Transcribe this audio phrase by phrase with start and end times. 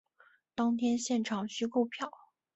[0.55, 2.11] 当天现场须购票